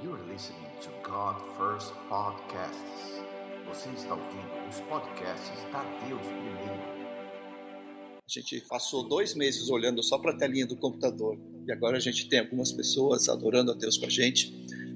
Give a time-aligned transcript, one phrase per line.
[0.00, 3.20] You're listening to God First Podcasts.
[3.66, 6.80] Você está ouvindo os podcasts da Deus Primeiro.
[8.24, 12.00] A gente passou dois meses olhando só para a telinha do computador e agora a
[12.00, 14.54] gente tem algumas pessoas adorando a Deus com a gente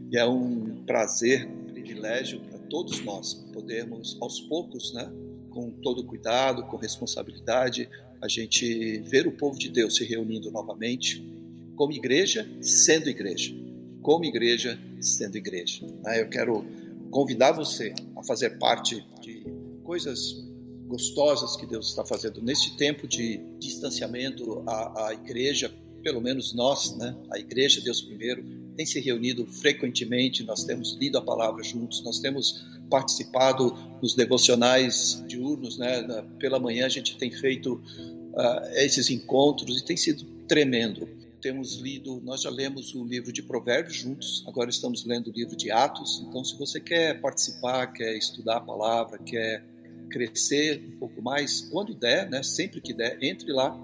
[0.08, 5.12] e é um prazer, um privilégio para todos nós podermos aos poucos, né,
[5.50, 7.90] com todo cuidado, com responsabilidade,
[8.20, 11.28] a gente ver o povo de Deus se reunindo novamente
[11.74, 13.52] como igreja, sendo igreja.
[14.00, 15.84] Como igreja, sendo igreja.
[16.16, 16.64] Eu quero
[17.10, 19.44] convidar você a fazer parte de
[19.84, 20.42] coisas
[20.86, 24.62] gostosas que Deus está fazendo nesse tempo de distanciamento.
[24.66, 28.44] A, a igreja, pelo menos nós, né, a igreja Deus primeiro,
[28.76, 30.42] tem se reunido frequentemente.
[30.42, 36.02] Nós temos lido a palavra juntos, nós temos participado dos devocionais diurnos, né?
[36.38, 41.08] Pela manhã a gente tem feito uh, esses encontros e tem sido tremendo.
[41.42, 45.56] Temos lido, nós já lemos o livro de Provérbios juntos, agora estamos lendo o livro
[45.56, 46.24] de Atos.
[46.24, 49.64] Então, se você quer participar, quer estudar a palavra, quer
[50.08, 52.44] crescer um pouco mais, quando der, né?
[52.44, 53.76] Sempre que der, entre lá.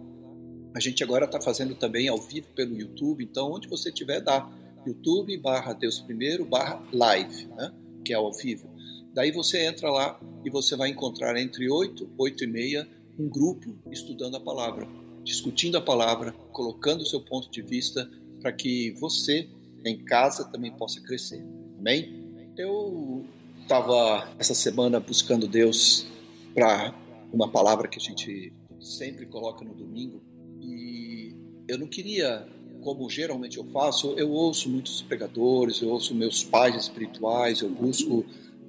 [0.72, 4.48] A gente agora está fazendo também ao vivo pelo YouTube, então onde você tiver dá
[4.86, 7.72] YouTube barra Deus Primeiro barra live, né?
[8.04, 8.70] que é ao vivo.
[9.12, 13.76] Daí você entra lá e você vai encontrar entre 8, 8 e meia um grupo
[13.90, 14.86] estudando a palavra,
[15.28, 19.46] discutindo a palavra, colocando o seu ponto de vista para que você
[19.84, 21.44] em casa também possa crescer.
[21.78, 22.24] Amém?
[22.56, 23.26] Eu
[23.60, 26.06] estava essa semana buscando Deus
[26.54, 26.94] para
[27.30, 30.22] uma palavra que a gente sempre coloca no domingo
[30.62, 31.36] e
[31.68, 32.48] eu não queria,
[32.80, 38.24] como geralmente eu faço, eu ouço muitos pregadores, eu ouço meus pais espirituais, eu busco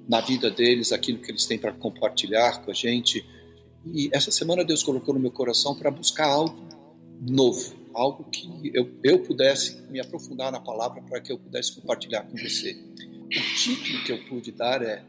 [0.06, 3.24] na vida deles aquilo que eles têm para compartilhar com a gente.
[3.86, 6.68] E essa semana Deus colocou no meu coração para buscar algo
[7.20, 12.22] novo, algo que eu, eu pudesse me aprofundar na palavra para que eu pudesse compartilhar
[12.22, 12.72] com você.
[12.72, 15.02] O título que eu pude dar é,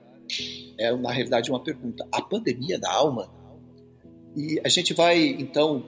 [0.77, 3.29] é na realidade uma pergunta: a pandemia da alma?
[4.35, 5.83] E a gente vai então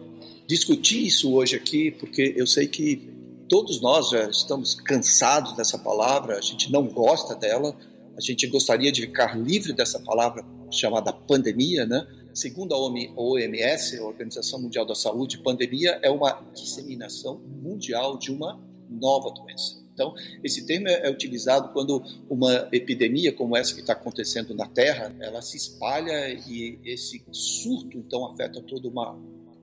[0.47, 3.09] discutir isso hoje aqui, porque eu sei que
[3.47, 7.75] todos nós já estamos cansados dessa palavra, a gente não gosta dela
[8.17, 12.05] a gente gostaria de ficar livre dessa palavra chamada pandemia, né?
[12.33, 18.59] Segundo a OMS, a Organização Mundial da Saúde, pandemia é uma disseminação mundial de uma
[18.89, 19.83] nova doença.
[19.93, 25.15] Então, esse termo é utilizado quando uma epidemia como essa que está acontecendo na Terra,
[25.19, 29.15] ela se espalha e esse surto então afeta toda uma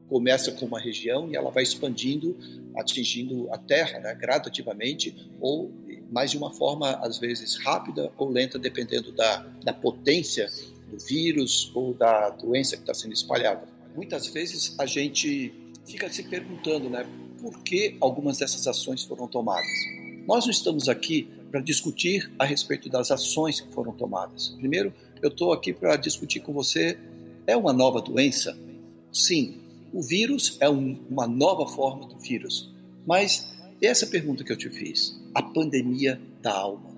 [0.08, 2.37] começa com uma região e ela vai expandindo,
[2.76, 5.72] atingindo a Terra né, gradativamente ou
[6.12, 10.48] mas de uma forma, às vezes, rápida ou lenta, dependendo da, da potência
[10.91, 13.69] do vírus ou da doença que está sendo espalhada.
[13.95, 15.53] Muitas vezes a gente
[15.87, 17.06] fica se perguntando, né,
[17.41, 19.67] por que algumas dessas ações foram tomadas.
[20.27, 24.49] Nós não estamos aqui para discutir a respeito das ações que foram tomadas.
[24.50, 24.93] Primeiro,
[25.23, 26.99] eu estou aqui para discutir com você:
[27.47, 28.56] é uma nova doença?
[29.12, 29.61] Sim,
[29.93, 32.71] o vírus é um, uma nova forma do vírus.
[33.06, 33.53] Mas
[33.83, 36.90] essa pergunta que eu te fiz, a pandemia da alma.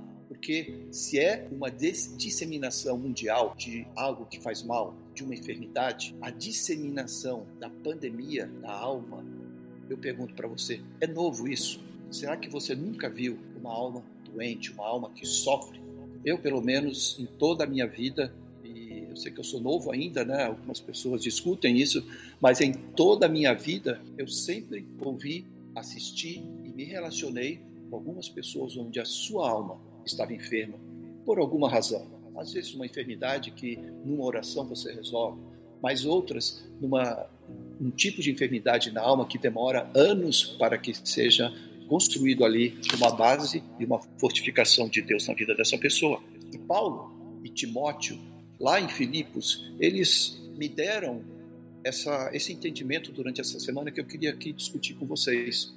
[0.42, 6.30] Porque se é uma disseminação mundial de algo que faz mal, de uma enfermidade, a
[6.30, 9.24] disseminação da pandemia da alma,
[9.88, 11.80] eu pergunto para você, é novo isso?
[12.10, 15.80] Será que você nunca viu uma alma doente, uma alma que sofre?
[16.24, 19.92] Eu, pelo menos, em toda a minha vida, e eu sei que eu sou novo
[19.92, 20.46] ainda, né?
[20.46, 22.04] Algumas pessoas discutem isso,
[22.40, 28.28] mas em toda a minha vida eu sempre ouvi, assisti e me relacionei com algumas
[28.28, 30.78] pessoas onde a sua alma estava enferma
[31.24, 32.06] por alguma razão.
[32.36, 35.40] Às vezes uma enfermidade que numa oração você resolve,
[35.82, 37.28] mas outras numa
[37.80, 41.52] um tipo de enfermidade na alma que demora anos para que seja
[41.88, 46.22] construído ali uma base e uma fortificação de Deus na vida dessa pessoa.
[46.52, 48.18] E Paulo e Timóteo,
[48.58, 51.22] lá em Filipos, eles me deram
[51.84, 55.74] essa, esse entendimento durante essa semana que eu queria aqui discutir com vocês.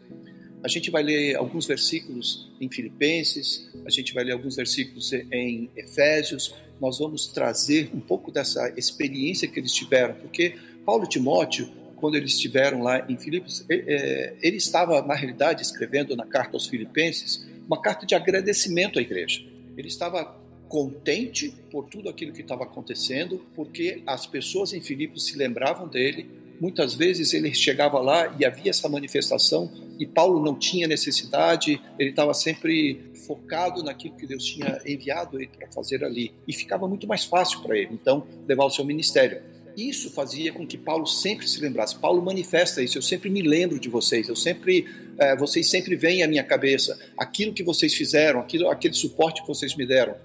[0.66, 5.70] A gente vai ler alguns versículos em Filipenses, a gente vai ler alguns versículos em
[5.76, 6.56] Efésios.
[6.82, 12.16] Nós vamos trazer um pouco dessa experiência que eles tiveram, porque Paulo e Timóteo, quando
[12.16, 17.80] eles estiveram lá em Filipos, ele estava, na realidade, escrevendo na carta aos Filipenses uma
[17.80, 19.46] carta de agradecimento à igreja.
[19.78, 20.36] Ele estava
[20.68, 26.28] contente por tudo aquilo que estava acontecendo, porque as pessoas em Filipos se lembravam dele.
[26.60, 32.10] Muitas vezes ele chegava lá e havia essa manifestação e Paulo não tinha necessidade, ele
[32.10, 36.34] estava sempre focado naquilo que Deus tinha enviado ele para fazer ali.
[36.48, 39.42] E ficava muito mais fácil para ele, então, levar o seu ministério.
[39.78, 41.98] isso fazia com que Paulo sempre se lembrasse.
[41.98, 42.98] Paulo manifesta isso.
[42.98, 44.30] Eu sempre me lembro de vocês.
[44.30, 44.86] Eu sempre,
[45.18, 46.98] é, vocês sempre vêm à minha cabeça.
[47.18, 50.16] Aquilo que vocês fizeram, aquilo, aquele suporte que vocês me deram.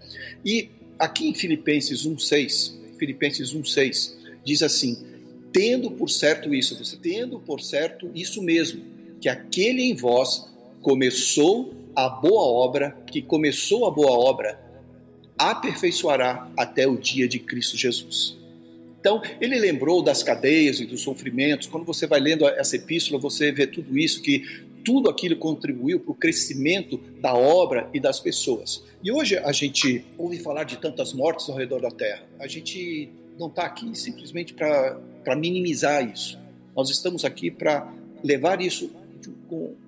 [0.44, 5.09] E aqui em Filipenses 1:6, Filipenses 1:6 diz assim:
[5.52, 8.82] tendo por certo isso, você tendo por certo isso mesmo,
[9.20, 10.48] que aquele em vós
[10.82, 14.58] começou a boa obra, que começou a boa obra,
[15.36, 18.38] aperfeiçoará até o dia de Cristo Jesus.
[19.00, 21.66] Então, ele lembrou das cadeias e dos sofrimentos.
[21.66, 24.44] Quando você vai lendo essa epístola, você vê tudo isso, que
[24.84, 28.82] tudo aquilo contribuiu para o crescimento da obra e das pessoas.
[29.02, 32.22] E hoje a gente ouve falar de tantas mortes ao redor da terra.
[32.38, 33.08] A gente
[33.38, 35.00] não está aqui simplesmente para
[35.36, 36.38] minimizar isso.
[36.76, 38.90] Nós estamos aqui para levar isso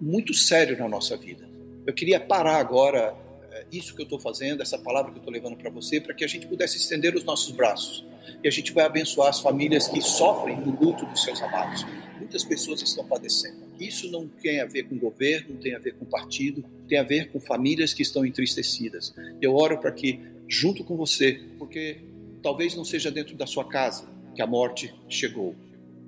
[0.01, 1.49] muito sério na nossa vida.
[1.87, 3.15] Eu queria parar agora
[3.51, 6.15] é, isso que eu estou fazendo, essa palavra que eu estou levando para você, para
[6.15, 8.05] que a gente pudesse estender os nossos braços.
[8.43, 11.85] E a gente vai abençoar as famílias que sofrem no luto dos seus amados.
[12.19, 13.63] Muitas pessoas estão padecendo.
[13.81, 17.03] Isso não tem a ver com governo, não tem a ver com partido, tem a
[17.03, 19.15] ver com famílias que estão entristecidas.
[19.41, 21.99] Eu oro para que, junto com você, porque
[22.43, 25.55] talvez não seja dentro da sua casa que a morte chegou,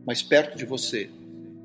[0.07, 1.11] mas perto de você.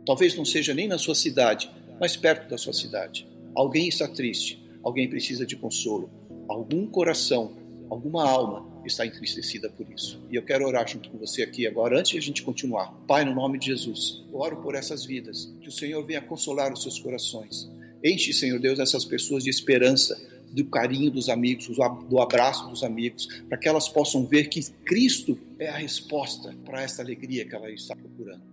[0.05, 1.69] Talvez não seja nem na sua cidade,
[1.99, 3.27] mas perto da sua cidade.
[3.55, 6.09] Alguém está triste, alguém precisa de consolo.
[6.47, 7.53] Algum coração,
[7.89, 10.21] alguma alma está entristecida por isso.
[10.31, 12.91] E eu quero orar junto com você aqui agora, antes de a gente continuar.
[13.07, 16.81] Pai, no nome de Jesus, oro por essas vidas, que o Senhor venha consolar os
[16.81, 17.69] seus corações.
[18.03, 20.19] Enche, Senhor Deus, essas pessoas de esperança,
[20.51, 21.69] do carinho dos amigos,
[22.09, 26.81] do abraço dos amigos, para que elas possam ver que Cristo é a resposta para
[26.81, 28.43] essa alegria que ela está procurando.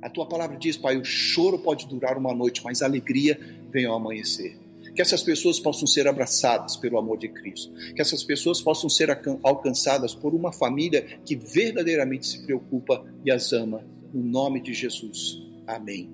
[0.00, 3.38] A tua palavra diz, Pai, o choro pode durar uma noite, mas a alegria
[3.70, 4.62] vem ao amanhecer
[4.94, 9.08] que essas pessoas possam ser abraçadas pelo amor de Cristo, que essas pessoas possam ser
[9.42, 15.40] alcançadas por uma família que verdadeiramente se preocupa e as ama, no nome de Jesus.
[15.66, 16.10] Amém.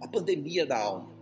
[0.00, 1.16] A pandemia da alma.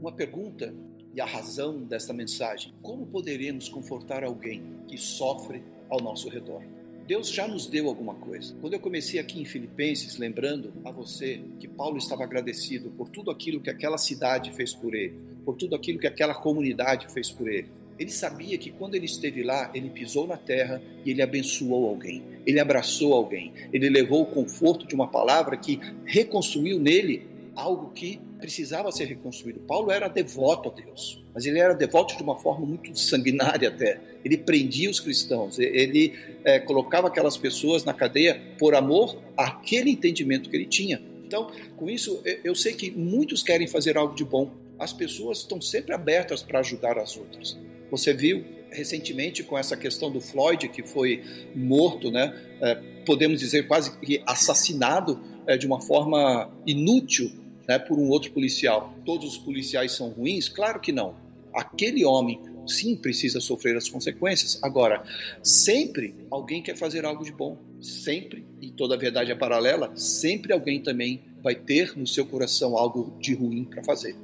[0.00, 0.74] Uma pergunta
[1.14, 6.62] e a razão desta mensagem: como poderemos confortar alguém que sofre ao nosso redor?
[7.06, 8.54] Deus já nos deu alguma coisa.
[8.60, 13.30] Quando eu comecei aqui em Filipenses, lembrando a você que Paulo estava agradecido por tudo
[13.30, 17.48] aquilo que aquela cidade fez por ele, por tudo aquilo que aquela comunidade fez por
[17.48, 17.68] ele.
[17.98, 22.22] Ele sabia que quando ele esteve lá, ele pisou na terra e ele abençoou alguém,
[22.46, 28.20] ele abraçou alguém, ele levou o conforto de uma palavra que reconstruiu nele algo que
[28.42, 29.60] precisava ser reconstruído.
[29.60, 34.00] Paulo era devoto a Deus, mas ele era devoto de uma forma muito sanguinária até.
[34.24, 36.12] Ele prendia os cristãos, ele
[36.44, 41.00] é, colocava aquelas pessoas na cadeia por amor àquele entendimento que ele tinha.
[41.24, 45.60] Então, com isso, eu sei que muitos querem fazer algo de bom, as pessoas estão
[45.60, 47.56] sempre abertas para ajudar as outras.
[47.90, 51.22] Você viu recentemente com essa questão do Floyd, que foi
[51.54, 52.74] morto, né, é,
[53.06, 58.94] podemos dizer quase que assassinado é, de uma forma inútil né, por um outro policial.
[59.04, 60.48] Todos os policiais são ruins?
[60.48, 61.14] Claro que não.
[61.54, 64.58] Aquele homem, sim, precisa sofrer as consequências.
[64.62, 65.02] Agora,
[65.42, 67.58] sempre alguém quer fazer algo de bom.
[67.80, 72.76] Sempre, e toda a verdade é paralela, sempre alguém também vai ter no seu coração
[72.76, 74.16] algo de ruim para fazer.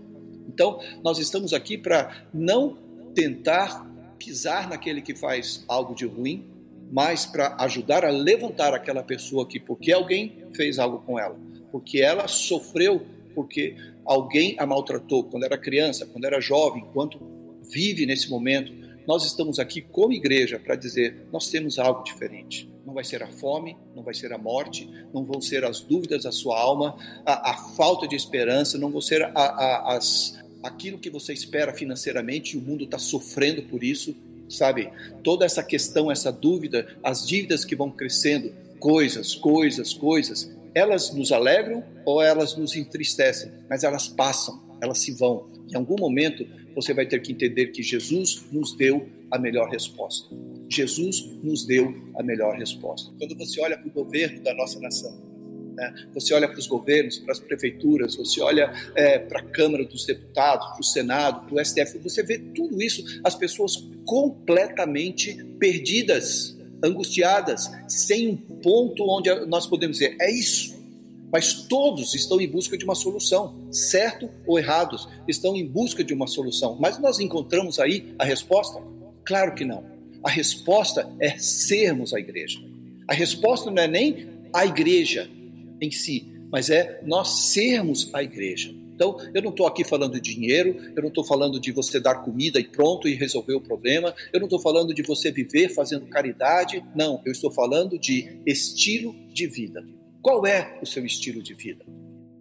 [0.48, 2.78] Então, nós estamos aqui para não
[3.14, 3.84] tentar
[4.18, 6.44] pisar naquele que faz algo de ruim,
[6.90, 11.36] mas para ajudar a levantar aquela pessoa que, porque alguém fez algo com ela,
[11.70, 17.20] porque ela sofreu, porque alguém a maltratou quando era criança, quando era jovem, enquanto
[17.68, 18.72] vive nesse momento.
[19.06, 22.68] Nós estamos aqui como igreja para dizer: nós temos algo diferente.
[22.84, 26.24] Não vai ser a fome, não vai ser a morte, não vão ser as dúvidas
[26.24, 30.98] da sua alma, a, a falta de esperança, não vão ser a, a, as, aquilo
[30.98, 34.16] que você espera financeiramente e o mundo está sofrendo por isso,
[34.48, 34.90] sabe?
[35.22, 41.32] Toda essa questão, essa dúvida, as dívidas que vão crescendo, coisas, coisas, coisas, elas nos
[41.32, 45.48] alegram ou elas nos entristecem, mas elas passam, elas se vão.
[45.70, 50.34] Em algum momento você vai ter que entender que Jesus nos deu a melhor resposta.
[50.68, 53.12] Jesus nos deu a melhor resposta.
[53.18, 55.28] Quando você olha para o governo da nossa nação,
[55.78, 55.94] né?
[56.12, 60.04] Você olha para os governos, para as prefeituras, você olha é, para a Câmara dos
[60.04, 66.57] Deputados, para o Senado, para o STF, você vê tudo isso, as pessoas completamente perdidas,
[66.82, 70.78] angustiadas, sem um ponto onde nós podemos dizer, é isso.
[71.30, 76.14] Mas todos estão em busca de uma solução, certo ou errados, estão em busca de
[76.14, 76.76] uma solução.
[76.80, 78.82] Mas nós encontramos aí a resposta?
[79.24, 79.84] Claro que não.
[80.24, 82.58] A resposta é sermos a igreja.
[83.06, 85.30] A resposta não é nem a igreja,
[85.80, 88.74] em si, mas é nós sermos a igreja.
[88.98, 92.16] Então, eu não estou aqui falando de dinheiro, eu não estou falando de você dar
[92.16, 96.04] comida e pronto e resolver o problema, eu não estou falando de você viver fazendo
[96.06, 99.86] caridade, não, eu estou falando de estilo de vida.
[100.20, 101.84] Qual é o seu estilo de vida?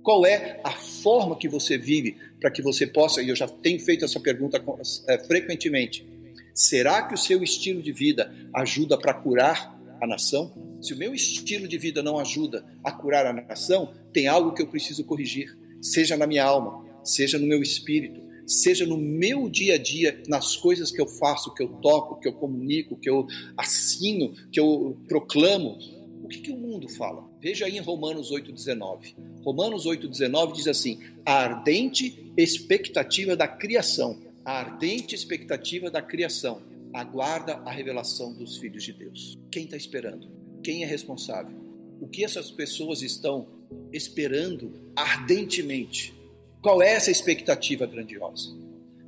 [0.02, 3.80] Qual é a forma que você vive para que você possa, e eu já tenho
[3.80, 4.60] feito essa pergunta
[5.08, 6.08] é, frequentemente,
[6.56, 10.52] será que o seu estilo de vida ajuda para curar a nação?
[10.82, 14.64] Se o meu estilo de vida não ajuda a curar a nação, tem algo que
[14.64, 19.75] eu preciso corrigir, seja na minha alma, seja no meu espírito, seja no meu dia
[19.75, 23.27] a dia, nas coisas que eu faço, que eu toco, que eu comunico, que eu
[23.57, 25.77] assino, que eu proclamo.
[26.24, 27.29] O que, que o mundo fala?
[27.41, 29.15] Veja aí em Romanos 8,19.
[29.43, 36.62] Romanos 8,19 diz assim: a ardente expectativa da criação, a ardente expectativa da criação
[36.93, 39.38] aguarda a revelação dos filhos de Deus.
[39.51, 40.29] Quem está esperando?
[40.63, 41.55] Quem é responsável?
[42.00, 43.57] O que essas pessoas estão
[43.91, 46.13] esperando ardentemente?
[46.62, 48.55] Qual é essa expectativa grandiosa?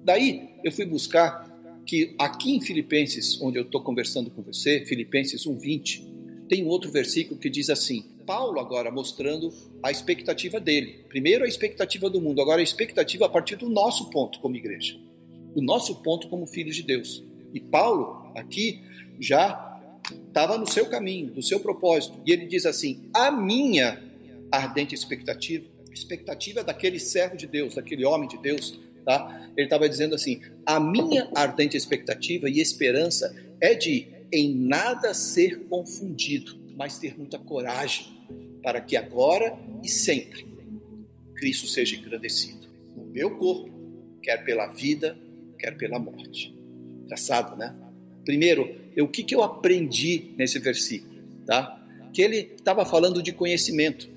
[0.03, 1.49] Daí eu fui buscar
[1.85, 6.91] que aqui em Filipenses, onde eu estou conversando com você, Filipenses 1,20, tem um outro
[6.91, 9.51] versículo que diz assim: Paulo agora mostrando
[9.81, 11.05] a expectativa dele.
[11.09, 14.99] Primeiro a expectativa do mundo, agora a expectativa a partir do nosso ponto como igreja.
[15.55, 17.23] O nosso ponto como filhos de Deus.
[17.53, 18.81] E Paulo aqui
[19.19, 19.81] já
[20.27, 22.19] estava no seu caminho, do seu propósito.
[22.25, 24.08] E ele diz assim: a minha
[24.51, 29.49] ardente expectativa, expectativa daquele servo de Deus, daquele homem de Deus, tá?
[29.55, 35.65] Ele estava dizendo assim: a minha ardente expectativa e esperança é de em nada ser
[35.67, 38.07] confundido, mas ter muita coragem
[38.61, 40.45] para que agora e sempre
[41.39, 43.71] Cristo seja engrandecido no meu corpo,
[44.21, 45.17] quer pela vida,
[45.57, 46.53] quer pela morte.
[47.05, 47.73] Engraçado, né?
[48.25, 51.23] Primeiro, o que, que eu aprendi nesse versículo?
[51.45, 51.81] Tá?
[52.13, 54.09] Que ele estava falando de conhecimento,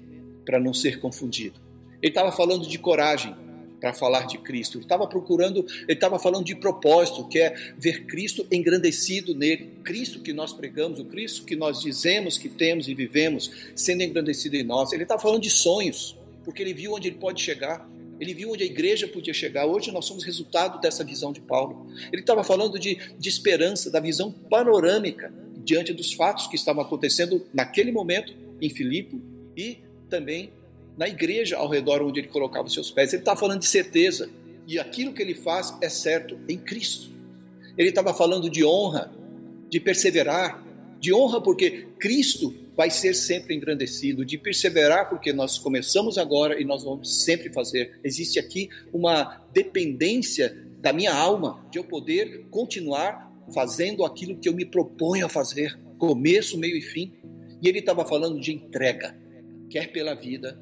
[0.44, 1.60] para não ser confundido.
[2.00, 3.34] Ele estava falando de coragem,
[3.82, 4.78] para falar de Cristo.
[4.78, 9.70] Ele estava procurando, ele estava falando de propósito, que é ver Cristo engrandecido nele.
[9.82, 14.54] Cristo que nós pregamos, o Cristo que nós dizemos que temos e vivemos, sendo engrandecido
[14.54, 14.92] em nós.
[14.92, 17.90] Ele estava falando de sonhos, porque ele viu onde ele pode chegar.
[18.20, 19.66] Ele viu onde a igreja podia chegar.
[19.66, 21.88] Hoje nós somos resultado dessa visão de Paulo.
[22.12, 25.34] Ele estava falando de, de esperança, da visão panorâmica
[25.64, 29.20] diante dos fatos que estavam acontecendo naquele momento em Filipe
[29.56, 29.78] e
[30.12, 30.52] também
[30.94, 33.14] na igreja ao redor onde ele colocava os seus pés.
[33.14, 34.28] Ele estava falando de certeza
[34.68, 37.10] e aquilo que ele faz é certo em Cristo.
[37.78, 39.10] Ele estava falando de honra,
[39.70, 40.62] de perseverar,
[41.00, 46.64] de honra porque Cristo vai ser sempre engrandecido, de perseverar, porque nós começamos agora e
[46.64, 47.98] nós vamos sempre fazer.
[48.04, 54.54] Existe aqui uma dependência da minha alma, de eu poder continuar fazendo aquilo que eu
[54.54, 57.12] me proponho a fazer, começo, meio e fim.
[57.62, 59.16] E ele estava falando de entrega,
[59.72, 60.58] quer pela vida,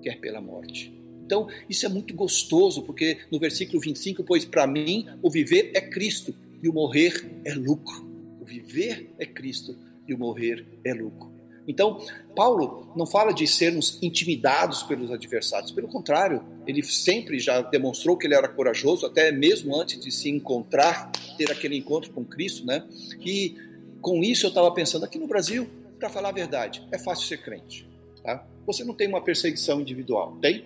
[0.00, 0.96] quer pela morte.
[1.26, 5.80] Então, isso é muito gostoso, porque no versículo 25, pois para mim o viver é
[5.80, 7.12] Cristo e o morrer
[7.44, 8.08] é lucro.
[8.40, 9.76] O viver é Cristo
[10.06, 11.32] e o morrer é lucro.
[11.66, 12.04] Então,
[12.36, 18.26] Paulo não fala de sermos intimidados pelos adversários, pelo contrário, ele sempre já demonstrou que
[18.26, 22.84] ele era corajoso, até mesmo antes de se encontrar, ter aquele encontro com Cristo, né?
[23.20, 23.56] E
[24.00, 27.42] com isso eu estava pensando, aqui no Brasil, para falar a verdade, é fácil ser
[27.42, 27.88] crente,
[28.22, 28.46] tá?
[28.66, 30.64] Você não tem uma perseguição individual, tem?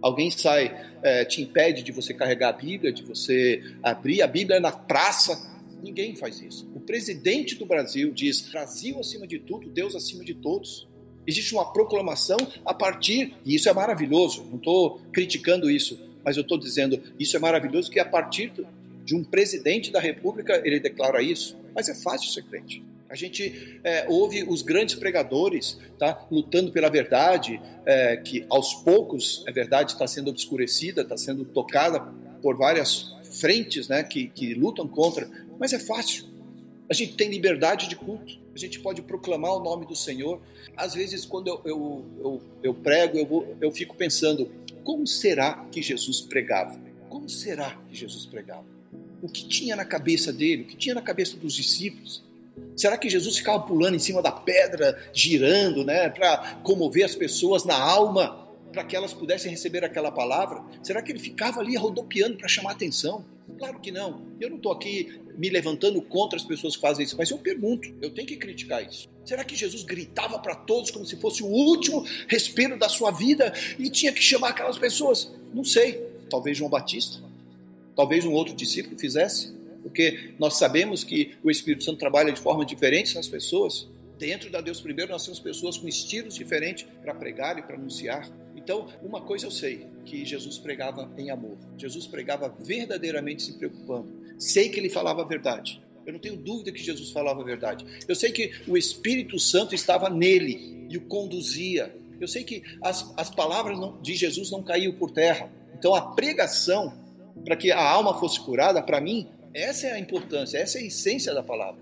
[0.00, 4.60] Alguém sai, é, te impede de você carregar a Bíblia, de você abrir a Bíblia
[4.60, 6.66] na praça, Ninguém faz isso.
[6.74, 10.88] O presidente do Brasil diz: Brasil acima de tudo, Deus acima de todos.
[11.26, 16.42] Existe uma proclamação a partir, e isso é maravilhoso, não estou criticando isso, mas eu
[16.42, 18.52] estou dizendo, isso é maravilhoso que a partir
[19.04, 21.56] de um presidente da República ele declara isso.
[21.74, 22.82] Mas é fácil ser crente.
[23.14, 29.44] A gente é, ouve os grandes pregadores tá, lutando pela verdade, é, que aos poucos
[29.46, 32.00] a verdade está sendo obscurecida, está sendo tocada
[32.42, 35.30] por várias frentes né, que, que lutam contra,
[35.60, 36.24] mas é fácil.
[36.90, 40.40] A gente tem liberdade de culto, a gente pode proclamar o nome do Senhor.
[40.76, 44.50] Às vezes, quando eu, eu, eu, eu prego, eu, vou, eu fico pensando:
[44.82, 46.80] como será que Jesus pregava?
[47.08, 48.66] Como será que Jesus pregava?
[49.22, 50.62] O que tinha na cabeça dele?
[50.62, 52.23] O que tinha na cabeça dos discípulos?
[52.76, 57.64] Será que Jesus ficava pulando em cima da pedra, girando, né, para comover as pessoas
[57.64, 58.44] na alma?
[58.74, 60.62] para que elas pudessem receber aquela palavra?
[60.82, 63.24] Será que ele ficava ali rodopiando para chamar atenção?
[63.56, 64.26] Claro que não.
[64.40, 67.94] Eu não estou aqui me levantando contra as pessoas que fazem isso, mas eu pergunto,
[68.02, 69.08] eu tenho que criticar isso.
[69.24, 73.52] Será que Jesus gritava para todos como se fosse o último respiro da sua vida
[73.78, 75.32] e tinha que chamar aquelas pessoas?
[75.52, 76.12] Não sei.
[76.28, 77.22] Talvez João Batista,
[77.94, 82.64] talvez um outro discípulo fizesse, porque nós sabemos que o Espírito Santo trabalha de forma
[82.64, 83.86] diferente nas pessoas.
[84.18, 88.26] Dentro da Deus primeiro nós temos pessoas com estilos diferentes para pregar e para anunciar.
[88.56, 91.58] Então, uma coisa eu sei, que Jesus pregava em amor.
[91.76, 94.08] Jesus pregava verdadeiramente se preocupando.
[94.38, 95.82] Sei que ele falava a verdade.
[96.06, 97.84] Eu não tenho dúvida que Jesus falava a verdade.
[98.08, 103.12] Eu sei que o Espírito Santo estava nele e o conduzia Eu sei que as,
[103.16, 105.50] as palavras de Jesus não caíram por terra.
[105.76, 106.94] Então a pregação,
[107.44, 110.86] para que a alma fosse curada, para mim, essa é a importância, essa é a
[110.86, 111.80] essência da palavra.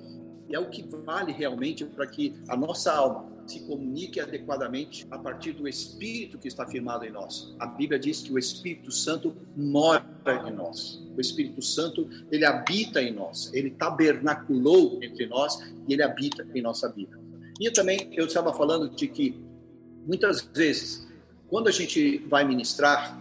[0.48, 5.18] E é o que vale realmente para que a nossa alma se comunique adequadamente a
[5.18, 7.54] partir do Espírito que está firmado em nós.
[7.58, 10.04] A Bíblia diz que o Espírito Santo mora
[10.46, 11.02] em nós.
[11.16, 13.50] O Espírito Santo, ele habita em nós.
[13.52, 17.18] Ele tabernaculou entre nós e ele habita em nossa vida.
[17.60, 19.42] E também eu estava falando de que
[20.06, 21.06] muitas vezes,
[21.48, 23.18] quando a gente vai ministrar,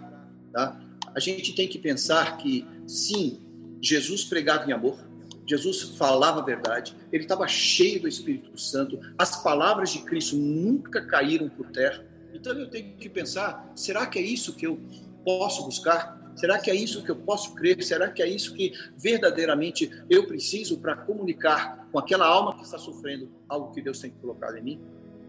[0.52, 0.80] tá,
[1.14, 3.40] a gente tem que pensar que sim,
[3.82, 5.00] Jesus pregava em amor,
[5.46, 11.06] Jesus falava a verdade, ele estava cheio do Espírito Santo, as palavras de Cristo nunca
[11.06, 12.06] caíram por terra.
[12.34, 14.80] Então eu tenho que pensar: será que é isso que eu
[15.26, 16.22] posso buscar?
[16.36, 17.84] Será que é isso que eu posso crer?
[17.84, 22.78] Será que é isso que verdadeiramente eu preciso para comunicar com aquela alma que está
[22.78, 24.80] sofrendo algo que Deus tem colocado em mim?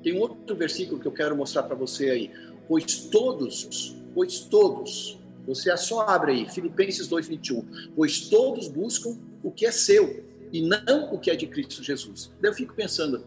[0.03, 2.31] Tem outro versículo que eu quero mostrar para você aí.
[2.69, 7.93] Pois todos, pois todos, você só abre aí, Filipenses 2:21.
[7.95, 12.33] Pois todos buscam o que é seu e não o que é de Cristo Jesus.
[12.41, 13.25] Daí eu fico pensando,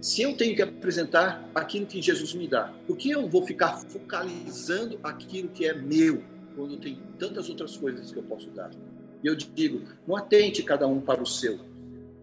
[0.00, 3.78] se eu tenho que apresentar aquilo que Jesus me dá, por que eu vou ficar
[3.78, 6.22] focalizando aquilo que é meu,
[6.54, 8.70] quando tem tantas outras coisas que eu posso dar?
[9.22, 11.58] Eu digo, não atente cada um para o seu.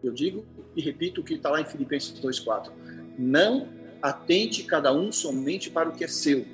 [0.03, 2.71] Eu digo e repito o que está lá em Filipenses 2,4.
[3.17, 3.67] Não
[4.01, 6.45] atente cada um somente para o que é seu.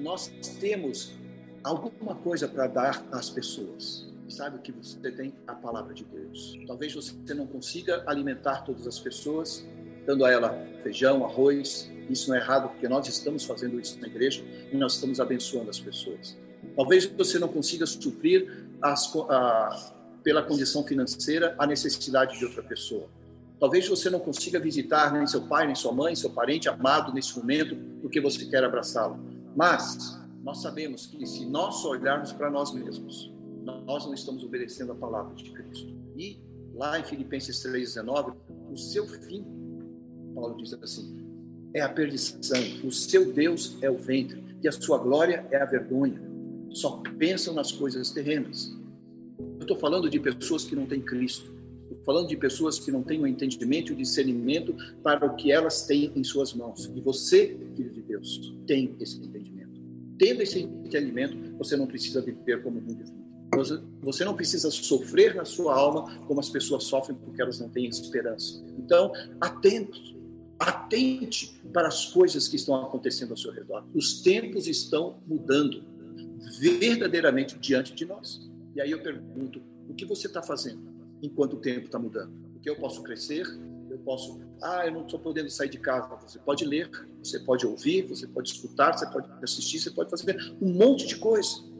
[0.00, 0.26] Nós
[0.60, 1.14] temos
[1.62, 6.58] alguma coisa para dar às pessoas sabe que você tem a palavra de Deus.
[6.66, 9.64] Talvez você não consiga alimentar todas as pessoas,
[10.06, 11.90] dando a ela feijão, arroz.
[12.08, 14.42] Isso não é errado, porque nós estamos fazendo isso na igreja
[14.72, 16.36] e nós estamos abençoando as pessoas.
[16.74, 19.92] Talvez você não consiga suprir as, a,
[20.24, 23.08] pela condição financeira a necessidade de outra pessoa.
[23.60, 27.38] Talvez você não consiga visitar nem seu pai, nem sua mãe, seu parente amado nesse
[27.38, 29.20] momento, porque você quer abraçá-lo.
[29.54, 33.32] Mas nós sabemos que se nós olharmos para nós mesmos,
[33.86, 35.94] nós não estamos obedecendo a palavra de Cristo.
[36.16, 36.40] E
[36.74, 38.34] lá em Filipenses 3,19,
[38.72, 39.44] o seu fim,
[40.34, 41.22] Paulo diz assim,
[41.72, 45.64] é a perdição, o seu Deus é o ventre, e a sua glória é a
[45.64, 46.20] vergonha.
[46.70, 48.76] Só pensam nas coisas terrenas.
[49.38, 51.52] Eu estou falando de pessoas que não têm Cristo.
[51.82, 55.52] Estou falando de pessoas que não têm o entendimento e o discernimento para o que
[55.52, 56.90] elas têm em suas mãos.
[56.94, 59.20] E você, filho de Deus, tem esse.
[60.18, 63.22] Tendo esse entendimento, você não precisa viver como um mundo
[64.00, 67.86] você não precisa sofrer na sua alma como as pessoas sofrem porque elas não têm
[67.86, 68.64] esperança.
[68.78, 69.98] Então, atento,
[70.58, 73.84] atente para as coisas que estão acontecendo ao seu redor.
[73.94, 75.84] Os tempos estão mudando
[76.58, 78.50] verdadeiramente diante de nós.
[78.74, 80.80] E aí eu pergunto: o que você está fazendo
[81.22, 82.32] enquanto o tempo está mudando?
[82.54, 83.46] Porque eu posso crescer,
[84.04, 84.40] posso.
[84.62, 86.08] Ah, eu não estou podendo sair de casa.
[86.26, 86.90] Você pode ler,
[87.22, 91.16] você pode ouvir, você pode escutar, você pode assistir, você pode fazer um monte de
[91.16, 91.72] coisa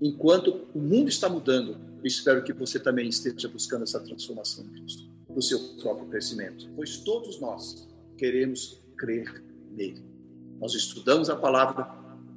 [0.00, 4.70] enquanto o mundo está mudando, eu espero que você também esteja buscando essa transformação em
[4.70, 5.08] Cristo,
[5.40, 10.02] seu próprio crescimento, pois todos nós queremos crer nele.
[10.60, 11.88] Nós estudamos a palavra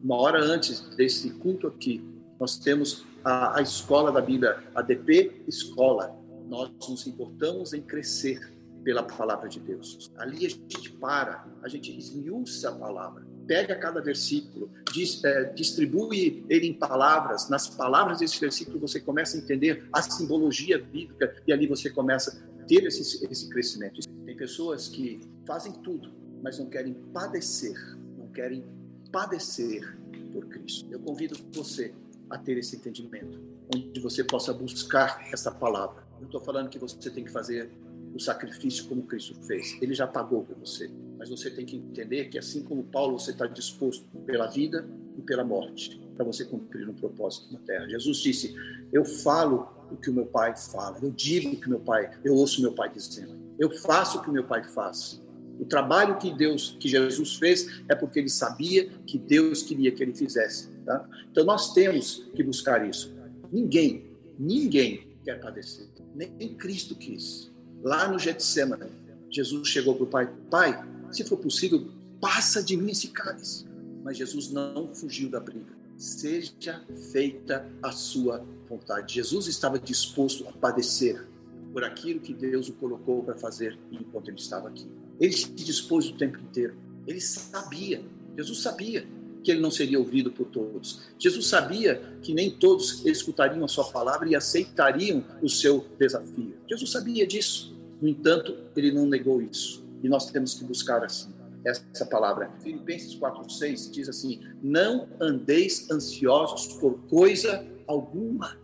[0.04, 2.04] uma hora antes desse culto aqui.
[2.40, 6.16] Nós temos a, a escola da Bíblia, a DP Escola.
[6.48, 10.12] Nós nos importamos em crescer pela palavra de Deus.
[10.18, 16.46] Ali a gente para, a gente esmiuça a palavra pega cada versículo, diz, é, distribui
[16.50, 21.52] ele em palavras, nas palavras desse versículo você começa a entender a simbologia bíblica e
[21.52, 24.00] ali você começa a ter esse, esse crescimento.
[24.26, 27.76] Tem pessoas que fazem tudo, mas não querem padecer,
[28.18, 28.64] não querem
[29.12, 29.98] padecer
[30.32, 30.88] por Cristo.
[30.90, 31.94] Eu convido você
[32.30, 33.38] a ter esse entendimento,
[33.76, 36.08] onde você possa buscar essa palavra.
[36.20, 37.70] Não estou falando que você tem que fazer
[38.14, 39.78] o sacrifício como Cristo fez.
[39.82, 40.90] Ele já pagou por você.
[41.18, 45.22] Mas você tem que entender que, assim como Paulo, você está disposto pela vida e
[45.22, 47.88] pela morte para você cumprir um propósito na terra.
[47.88, 48.56] Jesus disse:
[48.92, 52.34] Eu falo o que o meu pai fala, eu digo o que meu pai, eu
[52.36, 55.22] ouço meu pai dizendo, eu faço o que meu pai faz.
[55.60, 60.02] O trabalho que Deus, que Jesus fez, é porque ele sabia que Deus queria que
[60.02, 60.70] ele fizesse.
[60.86, 61.08] Tá?
[61.32, 63.14] Então nós temos que buscar isso.
[63.52, 65.88] Ninguém, ninguém quer padecer.
[66.16, 67.51] Nem Cristo quis.
[67.84, 68.92] Lá no Getsemane,
[69.30, 71.88] Jesus chegou para o Pai: Pai, se for possível,
[72.20, 73.66] passa de mim esse cálice.
[74.04, 75.74] Mas Jesus não fugiu da briga.
[75.98, 79.16] Seja feita a sua vontade.
[79.16, 81.28] Jesus estava disposto a padecer
[81.72, 84.90] por aquilo que Deus o colocou para fazer enquanto ele estava aqui.
[85.20, 86.76] Ele se dispôs o tempo inteiro.
[87.06, 88.04] Ele sabia,
[88.36, 89.08] Jesus sabia
[89.44, 91.02] que ele não seria ouvido por todos.
[91.18, 96.56] Jesus sabia que nem todos escutariam a sua palavra e aceitariam o seu desafio.
[96.70, 97.76] Jesus sabia disso.
[98.02, 99.84] No entanto, ele não negou isso.
[100.04, 101.34] E nós temos que buscar assim.
[101.64, 102.50] essa palavra.
[102.64, 108.58] Filipenses 4:6 diz assim: "Não andeis ansiosos por coisa alguma".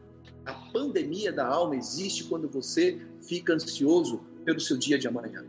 [0.44, 5.46] A pandemia da alma existe quando você fica ansioso pelo seu dia de amanhã.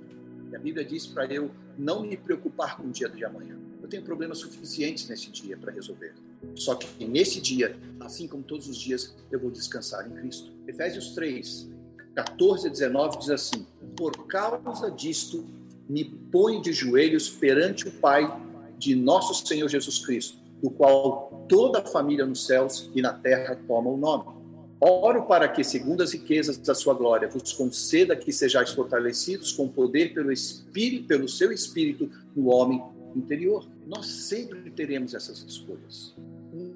[0.51, 3.57] E a Bíblia diz para eu não me preocupar com o dia de amanhã.
[3.89, 6.13] Eu tenho problemas suficientes nesse dia para resolver.
[6.55, 10.53] Só que nesse dia, assim como todos os dias, eu vou descansar em Cristo.
[10.67, 11.71] Efésios 3,
[12.15, 15.47] 14 a 19 diz assim: Por causa disto,
[15.89, 18.31] me ponho de joelhos perante o Pai
[18.77, 23.59] de nosso Senhor Jesus Cristo, do qual toda a família nos céus e na terra
[23.67, 24.37] toma o nome.
[24.79, 29.67] Oro para que, segundo as riquezas da sua glória, vos conceda que sejais fortalecidos com
[29.67, 32.81] poder pelo Espírito, pelo seu Espírito no homem
[33.19, 33.67] interior.
[33.87, 36.15] Nós sempre teremos essas escolhas.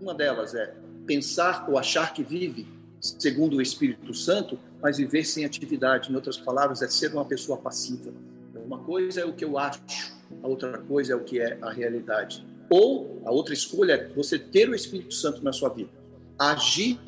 [0.00, 0.74] Uma delas é
[1.06, 2.66] pensar ou achar que vive
[3.02, 6.10] segundo o Espírito Santo, mas viver sem atividade.
[6.10, 8.12] Em outras palavras, é ser uma pessoa passiva.
[8.64, 9.82] Uma coisa é o que eu acho,
[10.42, 12.46] a outra coisa é o que é a realidade.
[12.70, 15.90] Ou a outra escolha é você ter o Espírito Santo na sua vida,
[16.38, 16.98] agir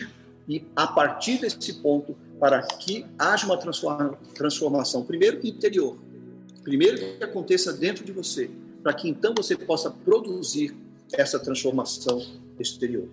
[0.49, 3.57] e a partir desse ponto para que haja uma
[4.35, 5.97] transformação, primeiro interior,
[6.63, 8.51] primeiro que aconteça dentro de você,
[8.85, 10.77] para que então você possa produzir
[11.15, 12.23] essa transformação
[12.61, 13.09] exterior.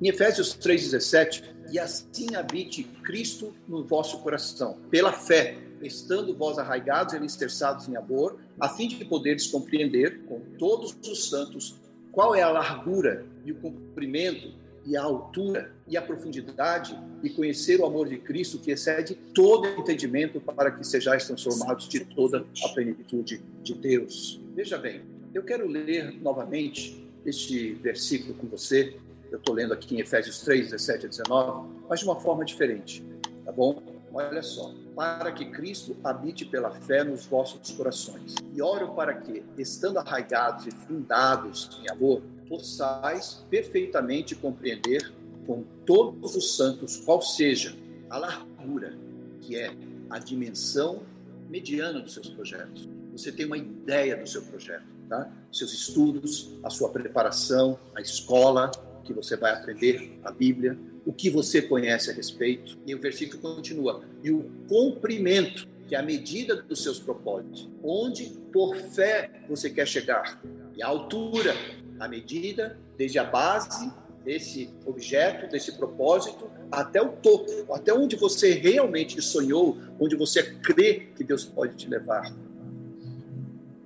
[0.00, 1.42] Em Efésios 3,17,
[1.72, 7.96] e assim habite Cristo no vosso coração, pela fé, estando vós arraigados e alicerçados em
[7.96, 11.76] amor, a fim de poderes compreender com todos os santos
[12.12, 14.52] qual é a largura e o comprimento
[14.84, 19.68] e a altura e a profundidade e conhecer o amor de Cristo que excede todo
[19.68, 24.40] entendimento para que sejais transformados de toda a plenitude de Deus.
[24.58, 28.96] Veja bem, eu quero ler novamente este versículo com você.
[29.30, 33.04] Eu estou lendo aqui em Efésios 3, 17 a 19, mas de uma forma diferente,
[33.44, 33.80] tá bom?
[34.12, 34.74] Olha só.
[34.96, 38.34] Para que Cristo habite pela fé nos vossos corações.
[38.52, 45.14] E oro para que, estando arraigados e fundados em amor, possais perfeitamente compreender
[45.46, 47.76] com todos os santos qual seja
[48.10, 48.98] a largura,
[49.40, 49.70] que é
[50.10, 51.04] a dimensão
[51.48, 52.97] mediana dos seus projetos.
[53.18, 55.28] Você tem uma ideia do seu projeto, tá?
[55.52, 58.70] Seus estudos, a sua preparação, a escola
[59.02, 62.78] que você vai aprender a Bíblia, o que você conhece a respeito.
[62.86, 68.26] E o versículo continua: e o cumprimento, que é a medida dos seus propósitos, onde
[68.52, 70.40] por fé você quer chegar,
[70.76, 71.56] e a altura,
[71.98, 73.92] a medida, desde a base
[74.24, 81.08] desse objeto, desse propósito, até o topo, até onde você realmente sonhou, onde você crê
[81.16, 82.32] que Deus pode te levar.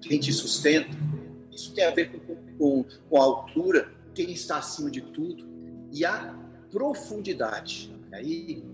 [0.02, 0.90] Quem te sustenta.
[1.50, 5.46] Isso tem a ver com, com, com a altura, quem está acima de tudo,
[5.92, 6.34] e a
[6.70, 7.94] profundidade.
[8.12, 8.64] Aí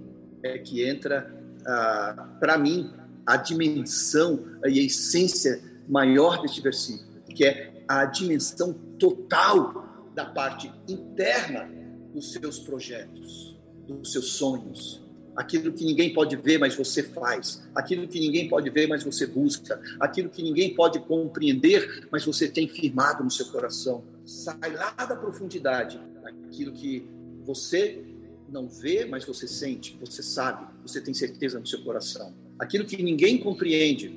[0.42, 1.32] é que entra,
[1.66, 2.92] ah, para mim,
[3.26, 10.72] a dimensão e a essência maior deste versículo, que é a dimensão total da parte
[10.88, 11.70] interna
[12.12, 15.02] dos seus projetos, dos seus sonhos,
[15.38, 19.24] aquilo que ninguém pode ver, mas você faz, aquilo que ninguém pode ver, mas você
[19.24, 24.02] busca, aquilo que ninguém pode compreender, mas você tem firmado no seu coração.
[24.26, 27.08] Sai lá da profundidade, aquilo que
[27.44, 28.02] você
[28.48, 32.34] não vê, mas você sente, você sabe, você tem certeza no seu coração.
[32.58, 34.12] Aquilo que ninguém compreende,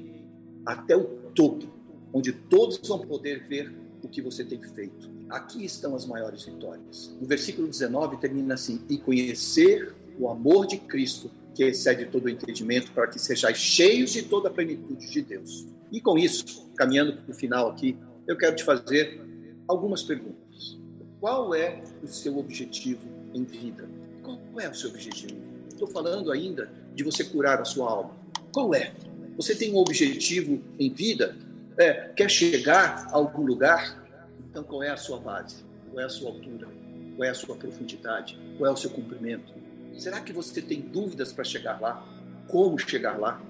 [0.65, 1.03] até o
[1.35, 1.67] topo,
[2.11, 5.07] onde todos vão poder ver o que você tem feito.
[5.29, 7.15] Aqui estão as maiores vitórias.
[7.21, 12.29] O versículo 19 termina assim: E conhecer o amor de Cristo, que excede todo o
[12.29, 15.67] entendimento, para que sejais cheios de toda a plenitude de Deus.
[15.91, 17.97] E com isso, caminhando para o final aqui,
[18.27, 19.21] eu quero te fazer
[19.67, 20.79] algumas perguntas.
[21.19, 23.87] Qual é o seu objetivo em vida?
[24.23, 25.39] Qual é o seu objetivo?
[25.67, 28.15] Estou falando ainda de você curar a sua alma.
[28.53, 28.93] Qual é?
[29.35, 31.35] Você tem um objetivo em vida?
[31.77, 34.03] É, quer chegar a algum lugar?
[34.49, 35.63] Então, qual é a sua base?
[35.89, 36.67] Qual é a sua altura?
[37.15, 38.37] Qual é a sua profundidade?
[38.57, 39.53] Qual é o seu comprimento?
[39.97, 42.05] Será que você tem dúvidas para chegar lá?
[42.47, 43.41] Como chegar lá?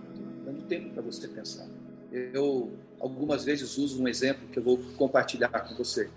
[0.46, 1.68] Dando tempo para você pensar.
[2.12, 6.10] Eu, algumas vezes, uso um exemplo que eu vou compartilhar com você.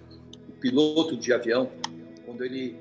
[0.49, 1.71] O piloto de avião,
[2.27, 2.77] quando ele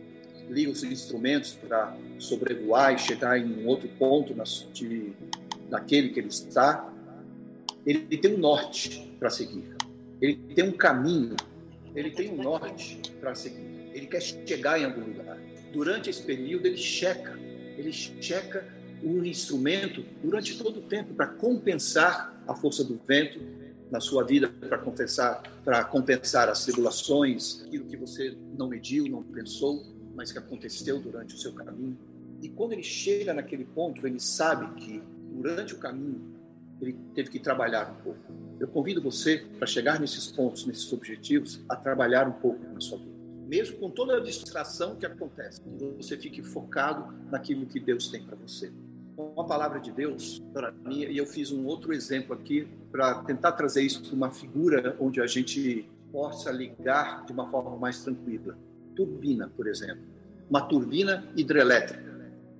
[0.49, 4.33] liga os instrumentos para sobrevoar e chegar em um outro ponto
[4.73, 5.13] de,
[5.69, 6.91] daquele que ele está,
[7.85, 9.75] ele tem um norte para seguir.
[10.21, 11.35] Ele tem um caminho,
[11.95, 13.91] ele tem um norte para seguir.
[13.93, 15.37] Ele quer chegar em algum lugar.
[15.73, 17.37] Durante esse período, ele checa,
[17.77, 18.65] ele checa
[19.03, 23.39] o instrumento durante todo o tempo para compensar a força do vento
[23.91, 29.21] na sua vida, para compensar, para compensar as tribulações, aquilo que você não mediu, não
[29.21, 31.97] pensou mas que aconteceu durante o seu caminho.
[32.41, 36.33] E quando ele chega naquele ponto, ele sabe que durante o caminho
[36.81, 38.19] ele teve que trabalhar um pouco.
[38.59, 42.97] Eu convido você, para chegar nesses pontos, nesses objetivos, a trabalhar um pouco na sua
[42.97, 43.12] vida.
[43.47, 45.61] Mesmo com toda a distração que acontece,
[45.97, 48.71] você fique focado naquilo que Deus tem para você.
[49.15, 53.51] Uma palavra de Deus para mim, e eu fiz um outro exemplo aqui para tentar
[53.51, 58.57] trazer isso para uma figura onde a gente possa ligar de uma forma mais tranquila.
[58.95, 60.03] Turbina, por exemplo.
[60.49, 62.13] Uma turbina hidrelétrica.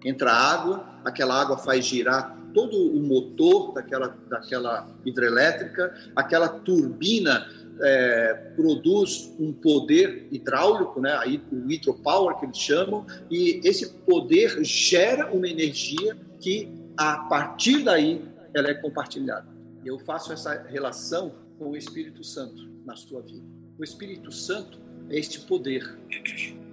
[0.04, 7.48] Entra água, aquela água faz girar todo o motor daquela, daquela hidrelétrica, aquela turbina
[7.82, 11.18] é, produz um poder hidráulico, né,
[11.52, 18.24] o hydropower que eles chamam, e esse poder gera uma energia que, a partir daí,
[18.54, 19.48] ela é compartilhada.
[19.86, 23.44] Eu faço essa relação com o Espírito Santo na sua vida.
[23.78, 26.00] O Espírito Santo é este poder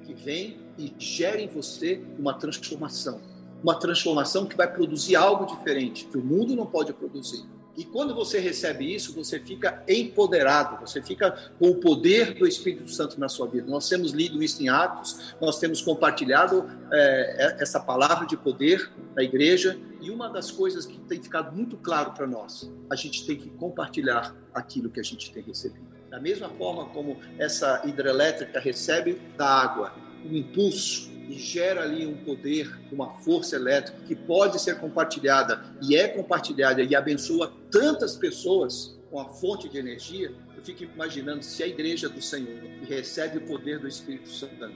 [0.04, 3.20] que vem e gera em você uma transformação
[3.62, 7.44] uma transformação que vai produzir algo diferente, que o mundo não pode produzir.
[7.76, 12.90] E quando você recebe isso, você fica empoderado, você fica com o poder do Espírito
[12.90, 13.66] Santo na sua vida.
[13.68, 19.22] Nós temos lido isso em Atos, nós temos compartilhado é, essa palavra de poder na
[19.22, 23.37] igreja, e uma das coisas que tem ficado muito claro para nós, a gente tem
[23.37, 25.87] que compartilhar aquilo que a gente tem recebido.
[26.11, 32.16] Da mesma forma como essa hidrelétrica recebe da água um impulso, e gera ali um
[32.16, 38.98] poder, uma força elétrica que pode ser compartilhada e é compartilhada e abençoa tantas pessoas
[39.08, 43.40] com a fonte de energia, eu fico imaginando se a igreja do Senhor recebe o
[43.42, 44.70] poder do Espírito Santo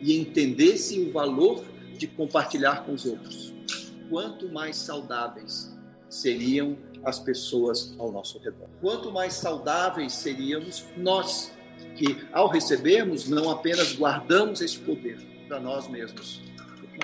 [0.00, 1.64] e entendesse o valor
[1.96, 3.54] de compartilhar com os outros,
[4.10, 5.72] quanto mais saudáveis
[6.08, 8.68] seriam as pessoas ao nosso redor.
[8.80, 11.52] Quanto mais saudáveis seríamos nós,
[11.96, 16.40] que ao recebermos não apenas guardamos esse poder, para nós mesmos,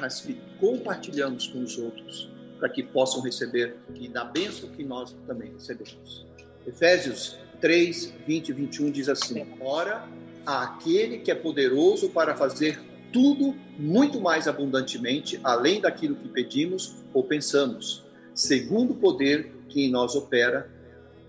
[0.00, 5.14] mas que compartilhamos com os outros para que possam receber e da bênção que nós
[5.24, 6.26] também recebemos.
[6.66, 10.04] Efésios 3, 20 e 21 diz assim: Ora,
[10.44, 12.80] aquele que é poderoso para fazer
[13.12, 19.92] tudo muito mais abundantemente, além daquilo que pedimos ou pensamos, segundo o poder que em
[19.92, 20.68] nós opera,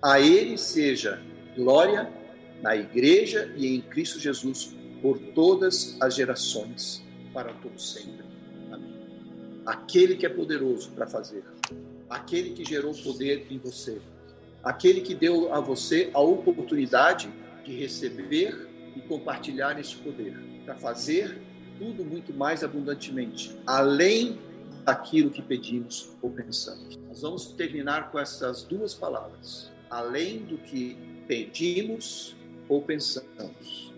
[0.01, 1.21] a ele seja
[1.55, 2.11] glória
[2.63, 7.00] na igreja e em Cristo Jesus por todas as gerações,
[7.33, 8.25] para todo sempre.
[8.71, 8.93] Amém.
[9.65, 11.43] Aquele que é poderoso para fazer,
[12.09, 14.01] aquele que gerou poder em você,
[14.63, 17.31] aquele que deu a você a oportunidade
[17.63, 21.41] de receber e compartilhar esse poder, para fazer
[21.77, 24.39] tudo muito mais abundantemente, além
[24.83, 26.97] daquilo que pedimos ou pensamos.
[27.07, 32.35] Nós vamos terminar com essas duas palavras: além do que pedimos
[32.67, 33.91] ou pensamos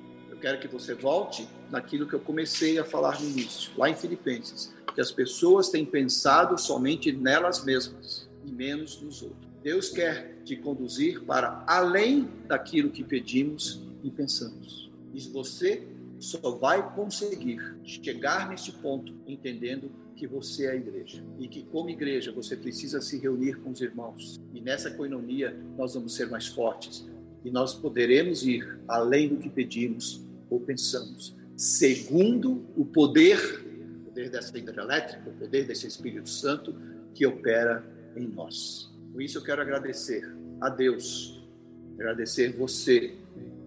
[0.43, 4.71] quero que você volte naquilo que eu comecei a falar no início, lá em Filipenses,
[4.93, 9.51] que as pessoas têm pensado somente nelas mesmas e menos nos outros.
[9.63, 14.91] Deus quer te conduzir para além daquilo que pedimos e pensamos.
[15.15, 15.87] E você
[16.19, 21.89] só vai conseguir chegar nesse ponto entendendo que você é a igreja e que como
[21.89, 26.45] igreja você precisa se reunir com os irmãos e nessa coinonia nós vamos ser mais
[26.45, 27.09] fortes
[27.43, 33.37] e nós poderemos ir além do que pedimos ou pensamos, segundo o poder,
[34.01, 36.75] o poder dessa hidrelétrica, o poder desse Espírito Santo
[37.13, 37.83] que opera
[38.15, 38.91] em nós.
[39.11, 40.27] Por isso eu quero agradecer
[40.59, 41.43] a Deus,
[41.95, 43.15] agradecer você,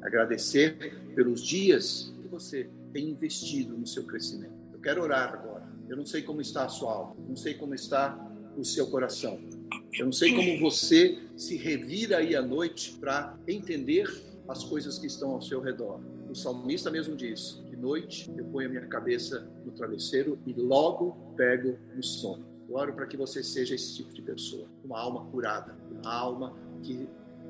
[0.02, 4.54] agradecer pelos dias que você tem investido no seu crescimento.
[4.72, 5.66] Eu quero orar agora.
[5.88, 8.18] Eu não sei como está a sua alma, não sei como está
[8.56, 9.38] o seu coração.
[9.96, 14.12] Eu não sei como você se revira aí à noite para entender
[14.48, 16.00] as coisas que estão ao seu redor
[16.36, 21.78] salmista mesmo diz: De noite eu ponho a minha cabeça no travesseiro e logo pego
[21.94, 22.42] no sono.
[22.66, 26.56] Eu oro para que você seja esse tipo de pessoa, uma alma curada, uma alma
[26.82, 27.06] que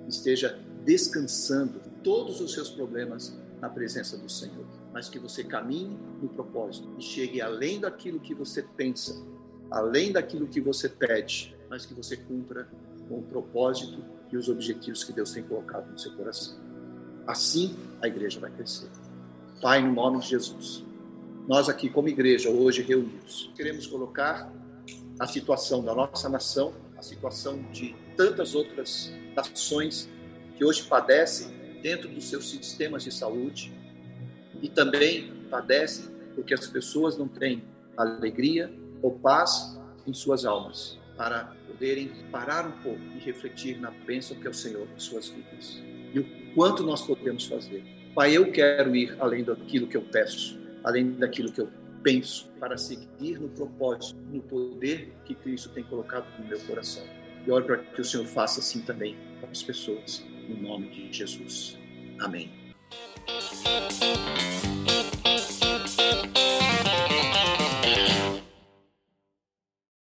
[0.09, 6.29] esteja descansando todos os seus problemas na presença do Senhor, mas que você caminhe no
[6.29, 9.25] propósito e chegue além daquilo que você pensa,
[9.71, 12.69] além daquilo que você pede, mas que você cumpra
[13.09, 16.59] com o propósito e os objetivos que Deus tem colocado no seu coração.
[17.29, 18.89] Assim a igreja vai crescer.
[19.61, 20.85] Pai, no nome de Jesus,
[21.49, 24.53] nós aqui como igreja, hoje reunidos, queremos colocar
[25.19, 30.11] a situação da nossa nação, a situação de tantas outras nações
[30.57, 31.49] que hoje padecem
[31.81, 33.73] dentro dos seus sistemas de saúde
[34.61, 37.65] e também padecem porque as pessoas não têm
[37.97, 44.37] alegria ou paz em suas almas para poderem parar um pouco e refletir na bênção
[44.37, 47.83] que é o Senhor em suas vidas e o quanto nós podemos fazer.
[48.17, 51.69] Pai, eu quero ir além daquilo que eu peço, além daquilo que eu
[52.03, 57.05] penso, para seguir no propósito, no poder que Cristo tem colocado no meu coração.
[57.47, 61.13] E oro para que o Senhor faça assim também para as pessoas, no nome de
[61.13, 61.77] Jesus.
[62.19, 62.51] Amém.